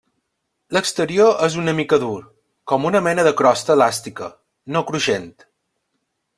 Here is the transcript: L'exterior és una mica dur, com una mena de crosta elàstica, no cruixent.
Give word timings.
L'exterior 0.77 1.35
és 1.47 1.57
una 1.63 1.75
mica 1.81 1.99
dur, 2.05 2.15
com 2.73 2.89
una 2.93 3.03
mena 3.09 3.27
de 3.29 3.35
crosta 3.43 3.77
elàstica, 3.79 4.33
no 4.77 4.87
cruixent. 4.91 5.33